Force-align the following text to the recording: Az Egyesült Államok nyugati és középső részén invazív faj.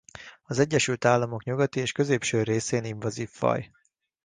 Az 0.43 0.59
Egyesült 0.59 1.05
Államok 1.05 1.43
nyugati 1.43 1.79
és 1.79 1.91
középső 1.91 2.43
részén 2.43 2.83
invazív 2.83 3.29
faj. 3.29 3.71